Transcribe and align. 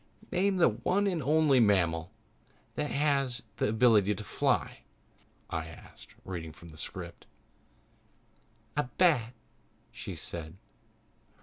"Name 0.31 0.55
the 0.55 0.69
one 0.69 1.05
and 1.05 1.21
only 1.21 1.59
mammal 1.59 2.11
that 2.73 2.89
has 2.89 3.43
the 3.57 3.69
ability 3.69 4.15
to 4.15 4.23
fly," 4.23 4.79
I 5.47 5.67
asked, 5.67 6.15
reading 6.25 6.51
from 6.53 6.69
the 6.69 6.77
script. 6.79 7.27
"A 8.75 8.85
bat," 8.97 9.35
she 9.91 10.15
said. 10.15 10.55